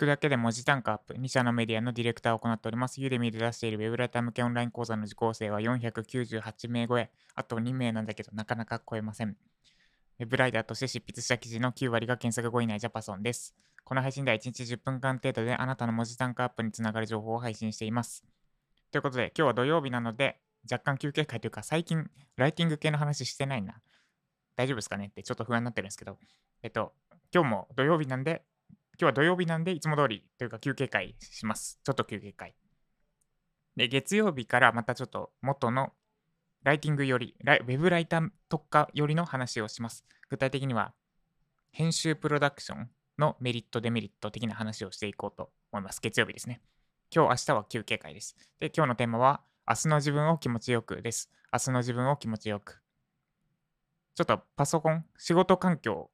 [0.00, 3.02] くだけで文字単価アップ、2社のメディアのディレクターを行っております。
[3.02, 9.36] ユーデミで出しているウェブライター向けオンライン講座の受講生は498名超え、あと2名なんだけどなかなか超えません。
[10.18, 13.54] ウェブライターとして執筆した記事の9割が検索後以内ジャパソンです。
[13.84, 18.24] この配信では1日10分間程度であなたの文字単価アップにつながる情報を配信しています。
[18.90, 20.40] ということで、今日は土曜日なので、
[20.70, 23.82] 若干休憩会というか、最近、ライティング系の話してないな。
[24.56, 25.08] 大丈夫ですかね？
[25.08, 26.16] ってちょっと不安になってるんですけど、
[26.62, 26.94] えっと、
[27.34, 28.42] 今日も土曜日なんで、
[29.00, 31.80] 今日は土曜日なんで、いつも通りというか休憩会します。
[31.82, 32.54] ちょっと休憩会。
[33.74, 35.94] で、月曜日からまたちょっと元の
[36.64, 40.04] ライティングより、ウェブライター特化よりの話をします。
[40.28, 40.92] 具体的には、
[41.72, 46.00] 編集プロダクションのメリット、デメリット的な話をしていこうと思います。
[46.02, 46.60] 月曜日ですね。
[47.10, 48.36] 今日、明日は休憩会です。
[48.58, 51.30] で、今日のテーマは、明日の自分を気持ちよくです。
[51.50, 52.82] 明日の自分を気持ちよく。
[54.14, 56.10] ちょっとパソコン、仕事環境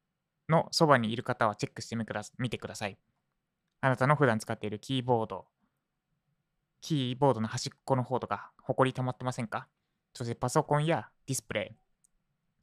[0.48, 2.98] のそばにいる方はチェックしてみくだ見てください。
[3.80, 5.46] あなたの普段使っているキーボード、
[6.80, 9.68] キーボードの端っこの方とか、ほこり溜まってませんか？
[10.14, 11.76] そしてパソコンやディスプレイ、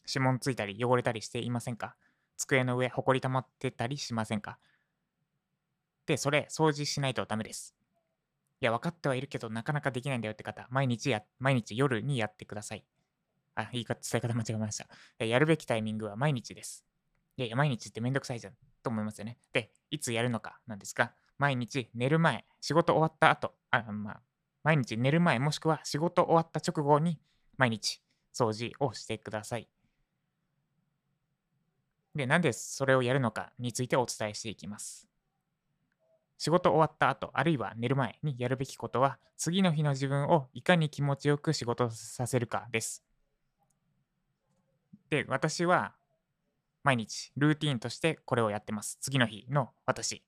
[0.08, 1.95] 指紋ついたり汚れたりしていませんか？
[2.38, 4.58] 机の上、ほこり溜まってたりしませんか？
[6.06, 7.75] で、それ、掃除しないとダメです。
[8.59, 12.84] いや、分かってはいるけど、なかなかできないんだよって方、毎日や、毎日夜にやってください。
[13.56, 14.84] あ、言い方、伝え方間違えまし
[15.18, 15.25] た。
[15.25, 16.84] やるべきタイミングは毎日です。
[17.38, 18.53] いやいや、毎日ってめんどくさいじゃん
[18.84, 19.38] と思いますよね。
[19.53, 24.22] で、いつやるのかなんですが、毎日寝る前、仕事終わった後、あまあ、
[24.64, 27.20] 毎日寝る前もしくは仕事終わった直後に
[27.58, 28.02] 毎日
[28.34, 29.67] 掃除をしてください。
[32.16, 35.08] で、なんでそれをやるのかについてお伝えしていきます。
[36.38, 43.03] 仕事終わった後、あるいは寝る前にやるべきことは、次の日の自分をいかに気持ちよく仕事させるかです。
[45.09, 45.95] で、私は
[46.84, 48.98] 毎日ルーティーンとしてこれをやってます。
[49.02, 50.23] 次の日の私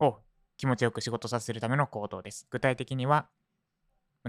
[0.00, 0.18] を
[0.56, 2.46] 気持ちよく仕事させるための行動です。
[2.50, 3.28] 具体的には、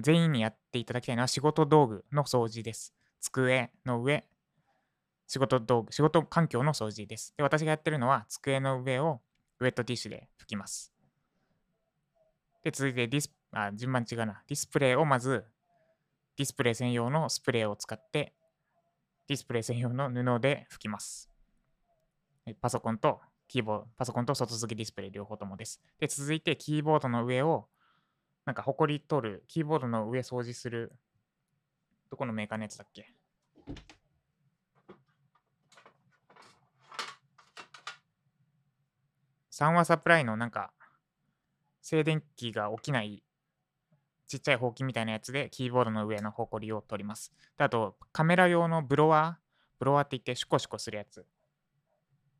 [0.02, 2.94] 全員にやっていただきたいのは仕事道具の掃除です。
[3.20, 4.26] 机の上、
[5.28, 7.34] 仕事道具、仕事環境の掃除です。
[7.38, 9.22] で、私がやってるのは机の上を
[9.60, 10.94] ウェットティッシュで拭きます。
[12.64, 14.42] で、続いてディス、あ、順番違うな。
[14.48, 15.46] ディスプレイをまず、
[16.38, 18.34] ディスプレイ専用のスプレーを使って、
[19.28, 21.30] ディスプレイ専用の布で拭きます。
[22.62, 25.82] パソコンとキーボード、パソコンと外付けディスプレイ両方ともです。
[26.00, 27.68] で、続いてキーボードの上を、
[28.46, 30.92] なんか、ほこり取る、キーボードの上掃除する、
[32.10, 33.14] どこのメーカーのやつだっけ？
[39.50, 40.74] 三和サプライのなんか、
[41.82, 43.24] 静電気が起きない
[44.28, 47.34] ちっちゃいほうきみたいなやつでキーボードの上のほこりを取ります。
[47.58, 49.44] であと、カメラ用のブロワー、
[49.80, 51.26] ブロワーって言ってシュコシュコするやつ。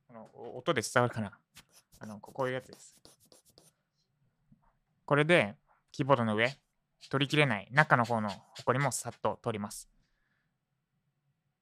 [0.08, 1.38] この音で伝わるかな？
[2.00, 2.96] あのここういうやつです。
[5.06, 5.56] これで
[5.92, 6.58] キーボードの上、
[7.10, 9.90] 取りきれない中の方のほこりもさっと取ります。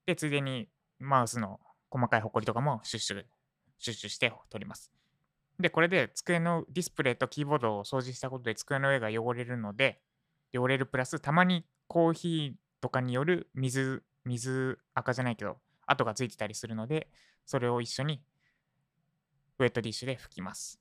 [0.05, 1.59] で、ついでにマウスの
[1.89, 3.23] 細かいほこりとかもシュッシュ、
[3.79, 4.91] シュッシュして取ります。
[5.59, 9.99] で、これで机のディスプレイとキーボードを掃除したことで机の上が汚れるので、
[10.53, 17.09] 汚れるプラス、たまにコーヒーとかによる水、水赤じゃないけど、跡がついてたりするので、
[17.45, 18.23] それを一緒に
[19.59, 20.79] ウェットティッシュで拭きます。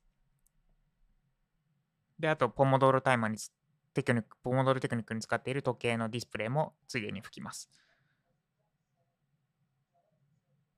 [2.19, 3.37] で、あと、ポモドーロタイマーに
[3.93, 7.69] テクニック、ポモドーロテクニックに使っている時計のディスプレイもついでに拭きます。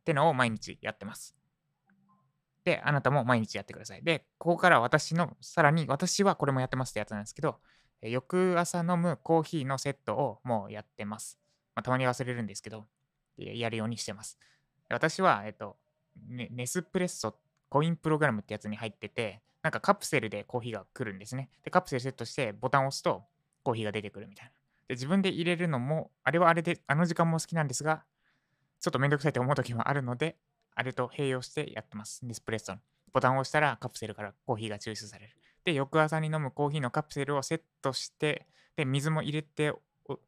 [0.02, 1.36] ってのを毎日やってます。
[2.64, 4.04] で、あなたも毎日やってください。
[4.04, 7.60] で、ここから私の、さらに私はこれもやってますってやつなんですけど、
[8.09, 11.40] 翌朝飲むコーヒーのセットをもうやってます。
[11.75, 12.86] まあ、たまに忘れるんですけど、
[13.38, 14.38] やるようにしてます。
[14.90, 15.78] 私は、えっと、
[16.28, 17.36] ねネスプレッソ
[17.69, 21.50] コインプログラムってやつに入ってて、なんかカプセルでコーヒーが来るんですね。
[21.63, 23.24] で、カプセルセットしてボタンを押すと
[23.63, 24.52] コーヒーが出てくるみたいな。
[24.90, 28.03] で、自分で入れるのも、あれはあれで、あの時間も好きなんですが、
[28.80, 30.36] ちょっとめんどくさいと思う時もあるので、
[30.75, 32.25] あれと併用してやってます。
[32.25, 32.80] ネスプレッソの。
[33.13, 35.36] ボタンを押したらカプセルからコーヒーが抽出される。
[35.65, 39.74] で、翌朝に飲むコーヒーのカプセルをセットして、で、水も入れて、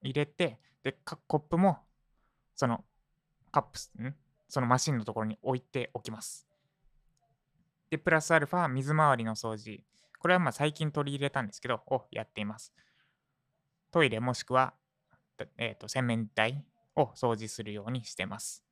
[0.01, 1.79] 入れて、で、コップも、
[2.55, 2.85] その、
[3.51, 4.15] カップ、ん？
[4.47, 6.47] そのマシンのところに置いておきます。
[7.89, 9.83] で、プラスアルファ、水回りの掃除。
[10.19, 12.73] これはまあ最近取り入れたんですけど、をやっています。
[13.91, 14.73] トイレもしくは、
[15.57, 16.65] えっ、と、洗面台
[16.95, 18.63] を掃除するようにしてます。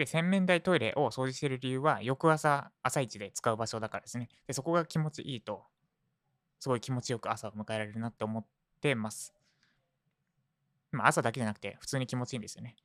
[0.00, 4.30] で、洗面台トイレを掃除している理由は、翌朝、朝一で使う場所だからですね。
[4.46, 5.64] で、そこが気持ちいいと、
[6.58, 8.46] すごい気持ちよく朝を迎えられるなって思っ
[8.80, 9.34] てます。
[10.90, 12.76] まあ、朝だけじゃなくて、普通に気持ちいいんですよね。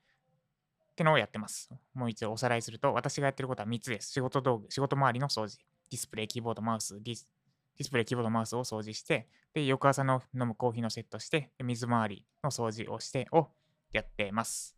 [0.92, 1.70] ってのをやってます。
[1.94, 4.12] もう一度おさらいすると、私がやってることは3つです。
[4.12, 5.58] 仕事道具、仕事周りの掃除。
[5.90, 7.30] ディスプレイ、キーボード、マウス、ディス
[7.78, 13.48] ディスプレイ、キーボード、マウスを掃除して、で、翌朝の飲むコーヒーのセットして、水回りの掃除をしてを
[13.94, 14.76] やってます。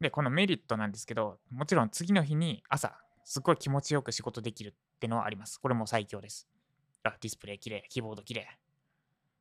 [0.00, 5.60] で、このメリットなんですけど、もちろん次の日に朝、すっごい気持ちよく仕事できるってのはあります。
[5.60, 6.48] これも最強です。
[7.02, 8.46] あ、ディスプレイ綺麗、キーボード綺麗、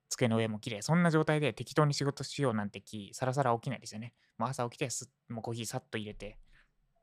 [0.09, 0.81] 机の上も綺麗。
[0.81, 4.13] そんな状態で適当に仕事しようなんて気、さらさら起きないですよね。
[4.37, 6.37] もう朝起きてす、もうコーヒーさっと入れて、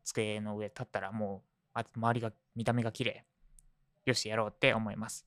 [0.04, 3.24] 机の上立ったらもう、あ周りが、見た目が綺麗。
[4.04, 5.26] よし、やろうって思います。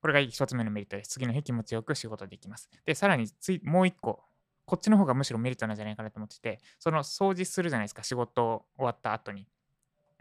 [0.00, 1.10] これが一つ目のメリットです。
[1.10, 2.68] 次の日気持ちよく仕事できます。
[2.84, 4.27] で、さらについもう一個、
[4.68, 9.48] こっちの方がむしろメリットなんじゃないかなと思ってて、その掃除するじゃないですか、仕事終わった後に。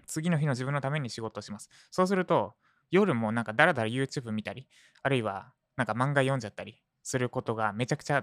[0.05, 1.69] 次の日の自分のために仕事をします。
[1.91, 2.55] そうすると、
[2.89, 4.69] 夜もなんかだらだら YouTube 見たり、
[5.03, 8.21] あるいはなんか漫画読んじゃったりすることがめちゃくちゃ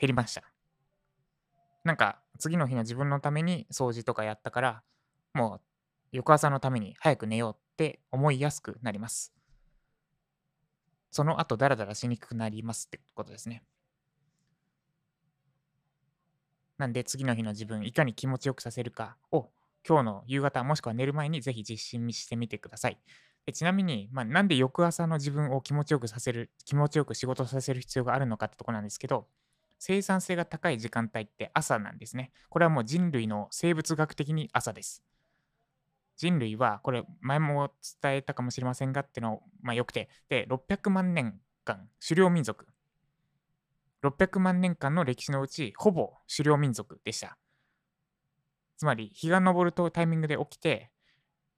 [0.00, 0.42] 減りました。
[1.84, 4.82] なんか次の日の自分のために掃除とかやったから、
[5.32, 5.60] もう
[6.10, 9.32] 翌朝のために早く寝ようって思いやすくなります。
[11.12, 13.62] その後ダラダラしにくくなりますってことですね。
[16.82, 19.50] なんで次の日の自分いかに気持ちよくさせるかを
[19.88, 22.98] 今日の夕方もしくは寝る前にぜひ実施してみてください。
[23.46, 29.28] でちなみに、まあ、なんで翌朝の自分を気持ちよくさせる、気持ちよく仕事させる必要があるのかってとこなんですけど、
[29.78, 32.32] 生産性が高い時間帯って朝なんですね。
[32.48, 35.04] これはもう人類の生物学的に朝です。
[36.16, 37.70] 人類は、これ前も
[38.02, 42.66] 伝えたかもしれませんがっていうのを、まあ、よくて、で、600万年間、狩猟民族。
[44.02, 47.38] 600万年間の歴史のうち、ほぼ狩猟民族でした。
[48.76, 50.90] つまり、日が昇るとタイミングで起きて、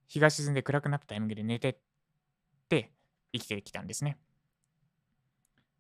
[0.09, 1.77] 日が沈んで暗くなったタイミングで寝てっ
[2.69, 2.93] て
[3.33, 4.19] 生きてきたんですね。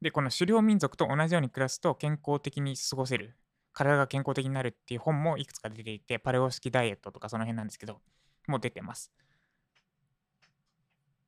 [0.00, 3.36] で、この狩猟民族と同じように暮らすと健康的に過ごせる、
[3.74, 8.00] 体が健康的になるっていう本もいくつか出ていて、パレオ式ダイエットとかその辺なんですけど、
[8.46, 9.12] もう出てます。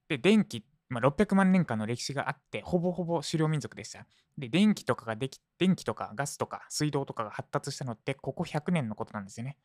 [0.09, 4.07] で、電気、まあ、600万年間の歴史があって、ほぼほぼ狩猟民族でした。
[4.39, 9.57] で、電気とかができ、電気とかガスとか水道とかが発達したのって、ここ100年のことなんですよね。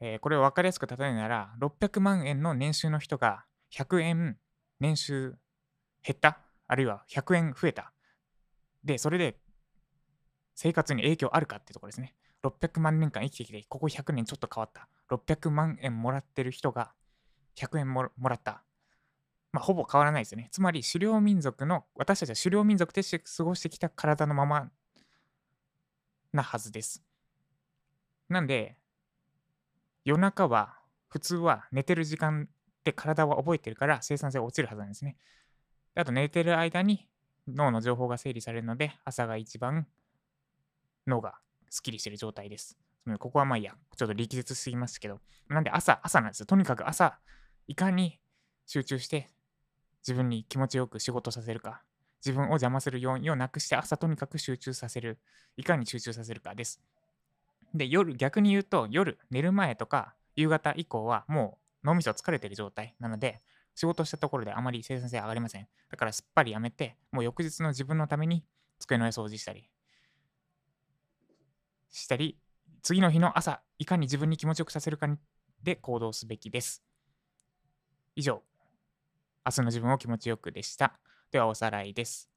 [0.00, 4.38] えー、これを分かりやすく例えるなら、600万円の年収の人が100円
[4.78, 5.36] 年収
[6.02, 7.92] 減ったあるいは100円増えた。
[8.84, 9.40] で、それで
[10.54, 12.14] 生活に影響あるかっていうところですね。
[12.44, 14.88] 600万年間生きてきて、ここ100年ちょっと変わった。
[15.10, 16.92] 600万円もらってる人が
[17.56, 18.62] 100円もらった。
[19.52, 20.48] まあ、ほぼ変わらないですよね。
[20.52, 24.70] つまり、狩猟民族の、私たちは狩猟民族として過ごしてきた体のまま
[26.32, 27.02] なはずです。
[28.28, 28.76] なんで、
[30.04, 30.78] 夜中は
[31.08, 32.48] 普通は寝てる時間
[32.84, 35.16] で体は覚えてるから生産性が落ちるはずなんですね。
[35.94, 37.06] あと寝てる間に
[37.46, 39.86] 脳の情報が整理されるので朝が一番
[41.06, 41.34] 脳が
[41.70, 42.78] スッキリしてる状態です。
[43.18, 46.46] ここはまあいいや、ちょっと力説すぎますけど、なんで朝、朝なんですよ。
[46.46, 47.18] とにかく朝、
[47.66, 48.20] いかに
[48.66, 49.28] 集中して
[50.02, 51.82] 自分に気持ちよく仕事させるか、
[52.24, 55.18] 自分を邪魔する要因をなくして朝とにかく集中させる、
[55.56, 56.80] いかに集中させるかです。
[57.74, 63.40] で、夜、逆に言うと、夜、寝る前とか、夕方以降は、もう脳みそ疲れてる状態なので、
[63.74, 65.68] 仕事したところであまり生産性上がりません。
[65.88, 68.44] だからすっぱりやめて、もう翌日の自分のために
[68.80, 69.68] 机の上掃除したり、
[71.90, 72.38] したり、
[72.82, 75.08] 次の日の朝、いかに自分に気持ちよくさせるか
[75.62, 76.82] で行動すべきです。
[78.16, 78.42] 以上、
[79.48, 80.92] 明日の自分を気持ちよくでした。
[81.32, 82.28] ではおさらいです。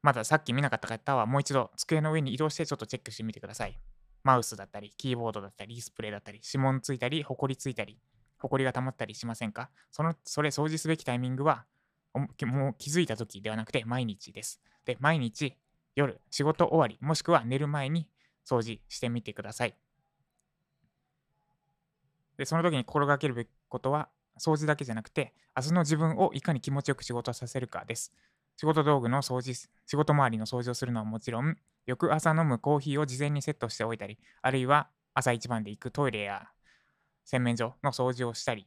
[0.00, 3.76] まださっき見なかった方はもう一度机の上に移動してちょっとチェックしてみてください。
[4.22, 7.98] マウスだったり、キーボードだったり、ディスプレイだったり、指紋ついたり、ホコリついたり、
[8.38, 9.70] ホコリが溜まったりしませんか？
[9.90, 11.64] その、それ掃除すべきタイミングは、
[12.14, 14.60] もう気づいた時ではなくて毎日です。
[14.84, 15.56] で、毎日
[15.96, 18.08] 夜、仕事終わり、もしくは寝る前に
[18.48, 19.74] 掃除してみてください。
[22.36, 24.08] で、その時に心がけるべきことは、
[24.38, 28.12] 掃除だけじゃなくて、明日の自分をいかに気持ちよく仕事させるかです。
[28.56, 31.56] 仕事道具の掃除、仕事周りの掃除をするのはもちろん、
[31.86, 36.48] 翌朝飲むコーヒーを事前にセットしておいたり、あるいは朝一番で行くトイレや
[37.24, 38.66] 洗面所の掃除をしたり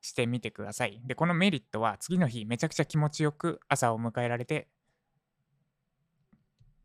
[0.00, 1.00] してみてください。
[1.04, 4.68] で、このメリットは次の日めちゃくちゃ気持ちよく朝を迎えられて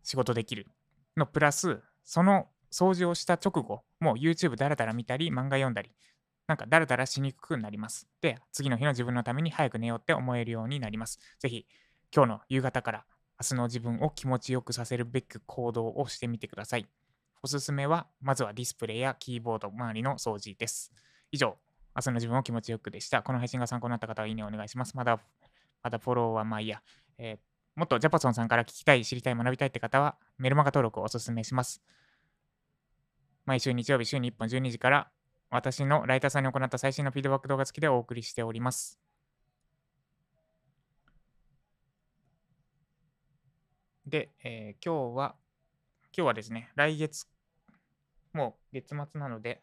[0.04, 0.68] 仕事できる
[1.16, 5.92] のプラス、その掃除をした直後、もう YouTube だらだら見たり、漫画読んだり、
[6.48, 8.08] なんかだらだらしにくくなります。
[8.22, 11.20] で、次の日の自分のために早く寝ようって思えるようになります。
[11.40, 11.66] ぜひ、
[12.14, 13.06] 今日の夕方から
[13.42, 16.88] 明日の自分を気持ちよくさせるべく行動をしてみてください。
[17.42, 20.92] おすすめは、まずはディスプレイやキーボード周りの掃除です。
[21.32, 21.58] 以上、
[21.96, 23.22] 明日の自分を気持ちよくでした。
[23.22, 24.96] この配信が参考になった方は、いいねお願いします。
[24.96, 25.20] まだ、
[25.82, 26.82] まだフォローはまあいいや。
[27.18, 27.38] えー、
[27.76, 31.82] もっとジャパソンさんから聞きたい、知りたい、学びたいって方は、メルマガ登録をおすすめします。
[33.46, 35.12] 毎週日曜日週に1本12時から
[35.54, 39.00] 私のライターさんに行った最新のフィードバック動画付きでお送りしております。
[44.08, 45.36] で、えー今日は、
[46.12, 47.28] 今日はですね、来月、
[48.34, 49.62] もう月末なので、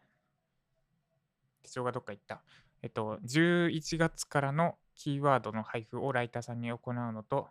[1.65, 2.45] 手帳がどっか行った。
[2.83, 7.49] えっと、11月からのキーワードの配布をライターさんに行うのと、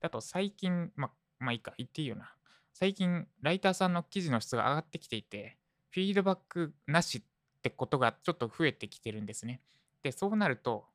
[0.00, 2.32] あと最近、ま、まあいいか、言っていいよな。
[2.72, 5.58] 最近、ライターさんの記事の質が上がってきていて、
[5.90, 7.22] フィードバックなし
[7.68, 9.60] ってことがちょっと増えてきてるんですね。
[10.02, 10.86] で、そうなると、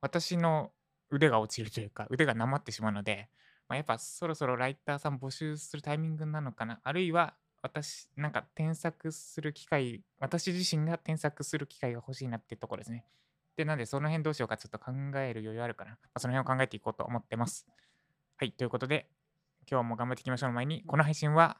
[0.00, 0.72] 私の
[1.10, 3.28] 腕が落ちるというか、腕がなまってしまうので、
[3.68, 6.80] まあ、やっぱそろそろライターさん募集するタイミングなのかな。
[6.82, 13.04] あるいは、私、なんか添削する機会、私自身が添削する機会が欲しいなってところですね。
[13.56, 15.90] で、なんでその辺どうしようかちょっと考える余裕あるかな。
[15.90, 17.66] まあ、その辺を考えていこうと思ってます。
[18.36, 19.10] はい、ということで、
[19.70, 21.58] 今日も頑張っていきましょうの前に、この配信は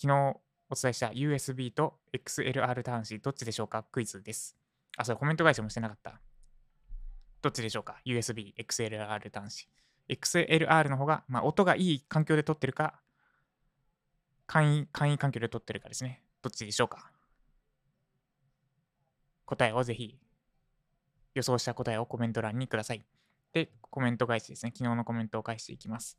[0.00, 3.84] 昨日お伝えした USB と XLR 端子どっちでしょうか？
[3.84, 4.56] クイズです。
[4.96, 6.20] あ、それコメント返しもしてなかった。
[7.40, 9.68] どっちでしょうか ?USB、XLR 端子。
[10.08, 13.00] XLR の方が、まあ、音がいい環境で撮ってるか、
[14.46, 16.24] 簡易、簡易環境で撮ってるかですね。
[16.42, 17.12] どっちでしょうか？
[19.44, 20.18] 答えをぜひ、
[21.34, 23.04] 予想した答えをコメント欄にください。
[23.52, 24.72] で、コメント返しですね。
[24.74, 26.18] 昨日のコメントを返していきます。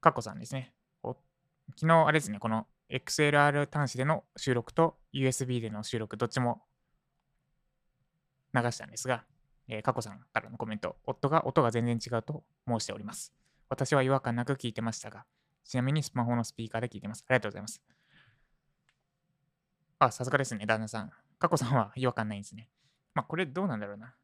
[0.00, 0.74] かっこさんですね。
[1.02, 6.62] 昨日、あれですね、この XLR 端子での収録と USB での収録、どっちも
[8.52, 9.24] 流したんですが、
[9.68, 13.32] えー、かこさんからのコメント、夫が音が全然違うと申しております。
[13.68, 15.24] 私は違和感なく聞いてましたが、
[15.64, 17.24] ちなみにスマホのスピーカーで聞いてます。
[17.28, 17.80] ありがとうございます。
[20.00, 21.10] あ、さすがですね、旦那さん。
[21.38, 22.68] かこさんは違和感ないんですね。
[23.14, 24.14] まあ、これどうなんだろうな。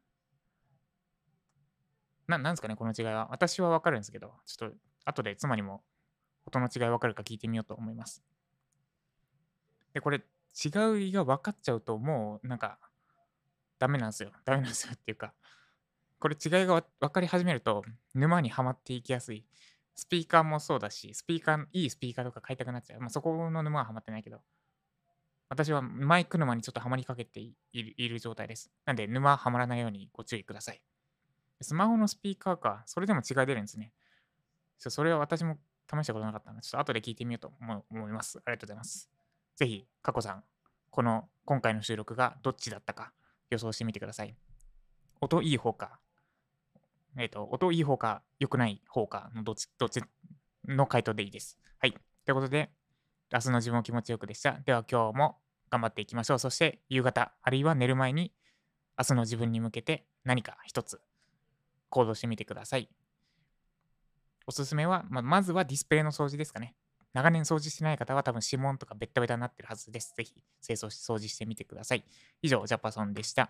[2.27, 3.29] ななんですかね、この違いは。
[3.31, 5.83] 私はわかるんですけど、ちょっと後で妻にも
[6.45, 8.23] 音の違いわかるか聞いてみようと思います。
[9.97, 12.77] で、これ違いが分かっちゃうともうなんか
[13.79, 14.31] ダメなんですよ。
[14.45, 15.33] ダメなんですよっていうか、
[16.19, 19.43] これ違いが分かり始めると沼にはまっていきやすい。
[19.95, 22.99] スピーカーもそうだし、スピーカー、いいスピーカーとか買いたくなっちゃう。
[22.99, 24.43] まあ、そこの沼ははまってないけど、
[25.49, 27.55] 私はマイク沼にちょっとはまりかけてい
[28.07, 28.69] る状態です。
[28.85, 30.81] なんで沼はまらないようにご注意ください。
[31.61, 33.93] スマホのスピーカーか、それでも違い出るんですね。
[34.77, 35.57] それは私も
[35.91, 37.51] 試したことなかったので、ちょっと後で聞いてみようと
[37.89, 38.37] 思います。
[38.45, 39.16] ありがとうございます。
[39.57, 40.43] ぜひ、かこさん、
[40.91, 43.11] この今回の収録がどっちだったか
[43.49, 44.35] 予想してみてください。
[45.19, 45.99] 音いい方か、
[47.17, 50.03] えっ、と、音いい方か、良くない方かのどっち、どっち
[50.67, 51.57] の回答でいいです。
[51.79, 51.91] はい。
[51.91, 52.69] ということで、
[53.33, 54.59] 明日の自分を気持ちよくでした。
[54.63, 55.39] では今日も
[55.71, 56.39] 頑張っていきましょう。
[56.39, 58.31] そして夕方、あるいは寝る前に、
[58.95, 61.01] 明日の自分に向けて何か一つ
[61.89, 62.89] 行動してみてください。
[64.45, 66.75] おすすめは、ままずはディスプレイの掃除ですかね。
[67.17, 70.13] 長年掃除してない方は多分指紋とかベッタベタになってるはずです。
[70.15, 72.05] ぜひ清掃し掃除してみてください。
[72.43, 73.49] 以上、ジャパソンでした。